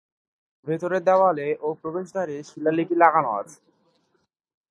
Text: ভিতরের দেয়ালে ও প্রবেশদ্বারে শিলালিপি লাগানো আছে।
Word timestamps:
ভিতরের 0.67 1.01
দেয়ালে 1.03 1.47
ও 1.61 1.67
প্রবেশদ্বারে 1.81 2.35
শিলালিপি 2.43 2.95
লাগানো 2.95 3.29
আছে। 3.39 3.59